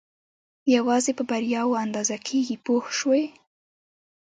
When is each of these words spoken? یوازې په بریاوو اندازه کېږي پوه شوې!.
یوازې 0.75 1.11
په 1.17 1.23
بریاوو 1.29 1.81
اندازه 1.85 2.17
کېږي 2.27 2.55
پوه 2.65 2.83
شوې!. 2.97 3.23